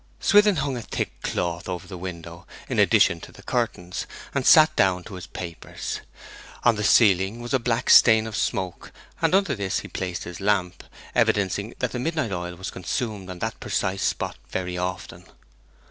Swithin 0.19 0.55
hung 0.55 0.75
a 0.77 0.81
thick 0.81 1.21
cloth 1.21 1.69
over 1.69 1.85
the 1.85 1.95
window, 1.95 2.47
in 2.67 2.79
addition 2.79 3.21
to 3.21 3.31
the 3.31 3.43
curtains, 3.43 4.07
and 4.33 4.47
sat 4.47 4.75
down 4.75 5.03
to 5.03 5.13
his 5.13 5.27
papers. 5.27 6.01
On 6.63 6.75
the 6.75 6.83
ceiling 6.83 7.39
was 7.39 7.53
a 7.53 7.59
black 7.59 7.87
stain 7.91 8.25
of 8.25 8.35
smoke, 8.35 8.91
and 9.21 9.35
under 9.35 9.53
this 9.53 9.81
he 9.81 9.87
placed 9.87 10.23
his 10.23 10.41
lamp, 10.41 10.83
evidencing 11.13 11.75
that 11.77 11.91
the 11.91 11.99
midnight 11.99 12.31
oil 12.31 12.55
was 12.55 12.71
consumed 12.71 13.29
on 13.29 13.37
that 13.37 13.59
precise 13.59 14.01
spot 14.01 14.37
very 14.49 14.75
often. 14.75 15.23